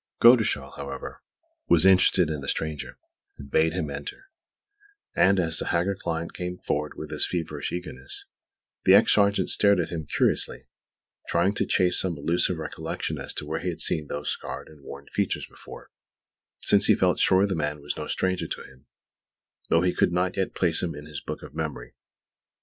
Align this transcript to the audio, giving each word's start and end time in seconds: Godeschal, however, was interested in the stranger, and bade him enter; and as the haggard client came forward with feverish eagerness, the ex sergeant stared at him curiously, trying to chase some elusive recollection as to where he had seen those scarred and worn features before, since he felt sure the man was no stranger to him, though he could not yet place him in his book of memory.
Godeschal, 0.19 0.75
however, 0.77 1.21
was 1.69 1.85
interested 1.85 2.31
in 2.31 2.41
the 2.41 2.47
stranger, 2.47 2.97
and 3.37 3.51
bade 3.51 3.73
him 3.73 3.91
enter; 3.91 4.31
and 5.15 5.39
as 5.39 5.59
the 5.59 5.67
haggard 5.67 5.99
client 5.99 6.33
came 6.33 6.57
forward 6.57 6.93
with 6.95 7.11
feverish 7.23 7.71
eagerness, 7.71 8.25
the 8.83 8.95
ex 8.95 9.13
sergeant 9.13 9.51
stared 9.51 9.79
at 9.79 9.89
him 9.89 10.07
curiously, 10.07 10.63
trying 11.27 11.53
to 11.53 11.67
chase 11.67 11.99
some 11.99 12.17
elusive 12.17 12.57
recollection 12.57 13.19
as 13.19 13.31
to 13.35 13.45
where 13.45 13.59
he 13.59 13.69
had 13.69 13.79
seen 13.79 14.07
those 14.07 14.31
scarred 14.31 14.69
and 14.69 14.83
worn 14.83 15.05
features 15.13 15.45
before, 15.47 15.91
since 16.63 16.87
he 16.87 16.95
felt 16.95 17.19
sure 17.19 17.45
the 17.45 17.53
man 17.53 17.79
was 17.79 17.95
no 17.95 18.07
stranger 18.07 18.47
to 18.47 18.63
him, 18.63 18.87
though 19.69 19.81
he 19.81 19.93
could 19.93 20.11
not 20.11 20.35
yet 20.35 20.55
place 20.55 20.81
him 20.81 20.95
in 20.95 21.05
his 21.05 21.21
book 21.21 21.43
of 21.43 21.53
memory. 21.53 21.93